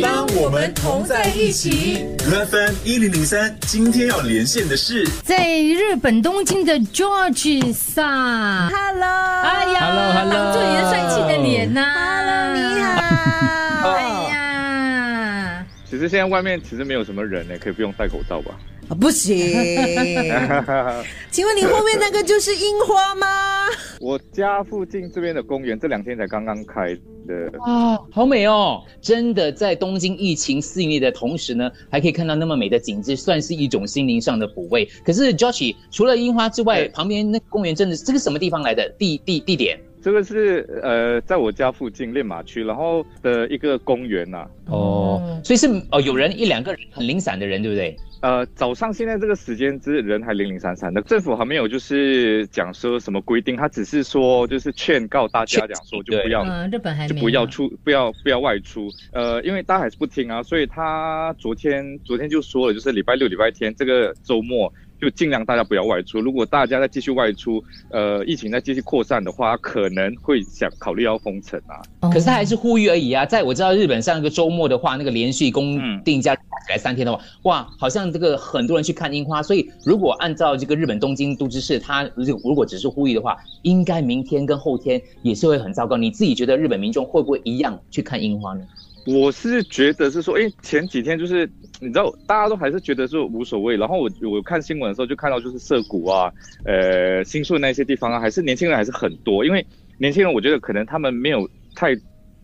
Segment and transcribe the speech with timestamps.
[0.00, 8.70] 当我们同在一起，FM 一零零三，今天要连线的是在日本东京的 George 萨。
[8.70, 13.90] Hello，哎呀 Hello，Hello 挡住你的帅气的脸呐、Hello，你好。
[13.90, 18.54] 哎呀，其实现在外面其实没有什么人呢，可以不用戴口罩吧？
[18.88, 19.36] 啊不行，
[21.30, 23.26] 请问你后面那个就是樱花吗？
[24.00, 26.94] 我家附近这边的公园这两天才刚刚开
[27.26, 28.82] 的，啊，好美哦！
[29.00, 34.84] 真的，在东京疫情肆虐的同时呢，还可以看到那么美的景致，算是一种心灵上的抚慰。
[35.04, 39.78] 可是 Joshi，除了樱花之外，旁边那公园真的是这个什么地方来的地地地点？
[40.02, 47.96] 这个是呃在我家附近练马区，然后的一个公园呐、哦，所以是哦，有人一两个人很零散的人，对不对？
[48.22, 58.88] 呃，早上现在这个时间之人还零零散散的，政府还没有就是讲说什么规定，他只是说就是劝告大家讲说就不要嗯，日本还就不要出，不要不要外出。
[59.12, 66.20] 呃，因为大家还是不听啊，所以他昨天昨天就说了，就是礼拜六、礼拜天这个周末就尽量大家不要外出。
[66.20, 71.82] 如果大家再继续外出，呃，疫情再继续扩散的话，可能会想考虑要封城啊。
[72.02, 73.26] 哦可是他还是呼吁而已啊。
[73.26, 79.42] 在我知道日本上一个周末的话，那个连续公嗯定假起来三天的话，哇，好像这个很多人去看樱花。
[79.42, 85.96] 所以如果按照这个日本东京都知事，他如如果只是呼吁的话，应该明天跟后天也是会很糟糕。
[85.96, 88.64] 你自己觉得日本民众会不会一样去看樱花呢？
[89.04, 91.50] 我是觉得是说，诶前几天就是
[91.80, 93.76] 你知道，大家都还是觉得是无所谓。
[93.76, 96.32] 然后我我看新闻的时候就看到，就是涩谷啊，
[96.64, 99.44] 呃，新宿那些地方啊，还是年轻人还是很多。
[99.44, 99.66] 因为
[99.98, 101.96] 年轻人，我觉得可能他们没有太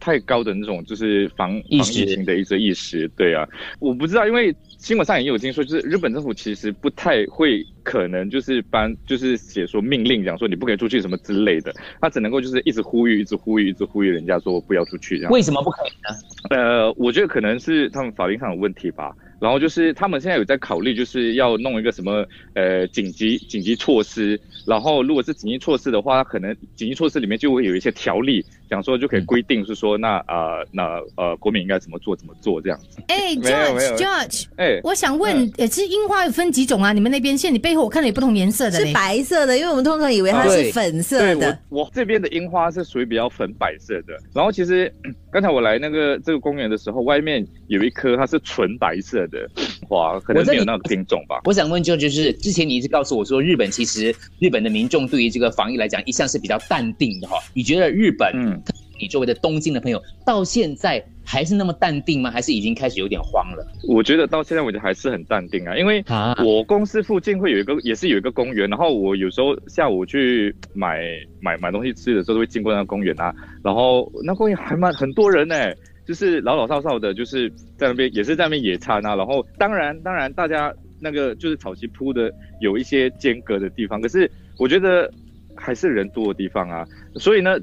[0.09, 3.07] 太高的那种就是防防疫情的一些意识。
[3.09, 3.47] 对啊，
[3.79, 15.31] 我不知道，因为新闻上也有听说，就是日本政府其实不太会可能就是颁就是写说命令讲说你不可以出去什么之类的，他只能够就是一直呼吁，一直呼吁，一直呼吁人家说不要出去这样。
[15.31, 16.57] 为什么不可以呢？
[16.57, 19.15] 呃，我觉得可能是他们法律上有问题吧。
[19.41, 24.41] 然后就是他们现在有在考虑，就是要弄一个什么呃紧急紧急措施。
[24.67, 33.01] 然后如果是紧急措施的话，可能紧急措施里面就会有一些条例，讲说就可以规定是说那呃那呃国民应该怎么做怎么做这样子。
[33.09, 36.93] 哎没有没有，George George，哎，我想问，呃，其实樱花有分几种啊？
[36.93, 38.93] 你们那边现在你背后我看到有不同颜色的是。
[38.93, 41.59] 白色的，因为我们通常以为它是粉色对的。
[41.69, 44.15] 我我这边的樱花是属于比较粉白色的。
[44.35, 49.49] 然后其实嗯刚才我来那个这个公园的时候，外面有一棵它是纯白色的
[49.87, 51.41] 花，可能没有那个品种吧。
[51.45, 57.37] 我想问就就是之前你一直告诉我说，日本其实日本的民众对于这个防疫来讲一向是比较淡定的哈。
[57.55, 58.63] 你觉得日本，嗯
[59.01, 62.33] 你周围的东京的朋友到现在还是那么淡定吗？
[62.33, 63.65] 还是已经开始有点慌了？
[63.87, 71.01] 我觉得到现在为止还是很淡定啊，因为啊我公司附近会有一个，也是有一个公园，然后我有时候下午去买
[71.41, 75.55] 买买东西吃的时候，都会经过那个公园啊，然后那公园还蛮很多人呢、
[76.09, 85.13] 就是老老少少的，就是在那边也是在那边野餐啊，然后当然当然大家那个就是草席铺的有一些间隔的地方，可是我觉得
[85.55, 86.87] 还是人多的地方啊，
[87.17, 87.59] 所以呢。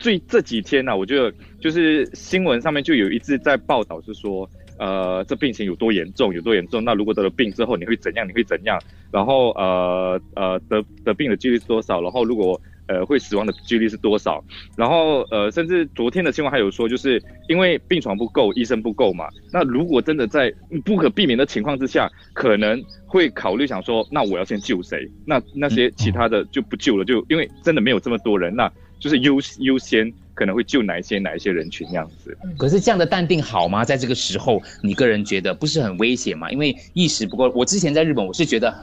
[0.00, 6.82] 最这几天呢、我觉得就是新闻上面就有一直在报道，是说，呃，这病情有多严重，有多严重。
[6.82, 8.26] 那如果得了病之后，你会怎样？
[8.26, 8.76] 你会怎样？
[9.12, 12.02] 然后呃呃得得病的几率是多少？
[12.02, 14.42] 然后如果呃会死亡的几率是多少？
[14.76, 19.26] 然后呃甚至昨天的新闻还有说，就是因为病床不够，医生不够嘛。
[19.52, 20.52] 那如果真的在
[20.84, 25.10] 不可避免的情况之下，可能会考虑想说，那我要先救谁？
[25.24, 32.36] 那那些其他的就不救了，就因为真的没有这么多人，那就是优优先可能会救哪一些哪一些人群这样子。
[32.56, 33.84] 可是这样的淡定好吗？
[33.84, 36.50] 在这个时候，你个人觉得不是很危险吗？
[36.50, 37.50] 因为意识不够。
[37.54, 38.74] 我之前在日本，我是觉得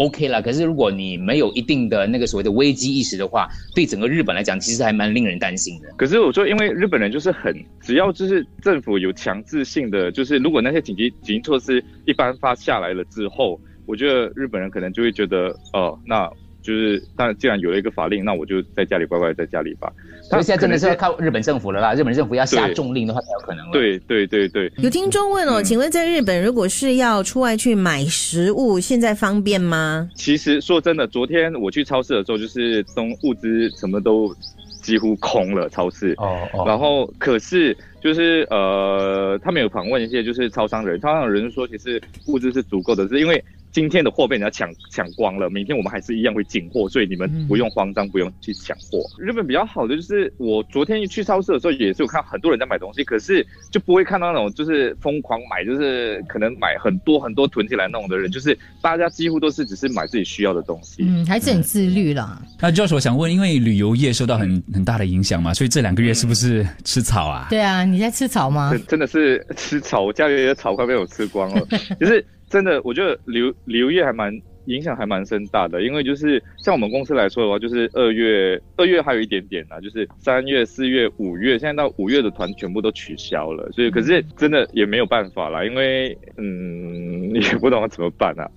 [0.00, 0.40] OK 啦。
[0.40, 5.88] 可是如果你没有一定的那个所谓的危机意识的话，对整个日本来讲，其实还蛮令人担心的。
[5.96, 16.30] 可是我说，因为日本人就是很，只要就是政府有强制性的，就是如果那些紧急紧急措施一颁发下来了之后，我觉得日本人可能就会觉得，哦、那
[16.62, 19.92] 就是，但既然有了一个法令，那我就在家里乖乖在家里吧。
[20.22, 21.94] 所以现在真的是要靠日本政府了啦。
[21.94, 30.08] 日本政府要下重令的话，才有可能了。，对对对对，有听众问哦，嗯请问在日本如果是要出外去买食物，现在方便吗？
[30.14, 34.34] 其实说真的，昨天我去超市的时候，就是东物资什么都
[34.82, 36.14] 几乎空了，超市。
[36.18, 43.42] 哦哦，然后可是就是呃，他们有访问一些就是超商人，超商的人说其实物资是足够的，是因为
[43.72, 48.98] 今天的货被人家抢抢光了，明天我们还是一样会进货，所以你们不用慌张，不用去抢货。
[49.18, 61.04] 日本比较好的就是，我昨天去超市的时候也是有看很多人在买东西，可是就不会看到那种就是疯狂买，就是可能买很多很多囤起来那种的人，就是大家几乎都是只是买自己需要的东西。
[61.06, 62.42] 嗯，还是很自律啦。
[62.60, 67.46] 那 Josh，我想问，因为旅游业受到很很大的影响嘛，所以这两个月是不是吃草啊？
[67.50, 68.70] 对啊，你在吃草吗？
[68.72, 71.66] 真真的是吃草，我家里的草快被我吃光了。
[72.00, 88.50] 就是真的，我觉得旅旅游业还蛮影响还蛮深大的，因为就是像我们公司来说的话，就是二月二月还有一点点啊，就是三月、四月、五月，现在到五月的团全部都取消了，所以可是真的也没有办法啦，因为嗯也不懂怎么办啊。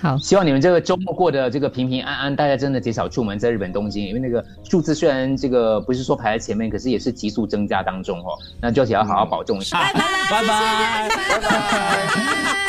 [0.00, 8.38] 好，希望你们这个周末过得这个平平安安，大家真的减少出门，在日本东京，因为那个数字虽然这个不是说排在前面，可是也是急速增加当中哦。
[8.60, 9.78] 那 Josh 要好好保重一下。
[9.78, 10.00] 拜拜，
[10.30, 11.08] 拜拜，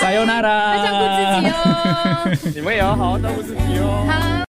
[0.01, 2.51] 加油，娜娜照顾自己哦。
[2.55, 4.07] 你们也要好好照顾自己哦。
[4.09, 4.29] 好。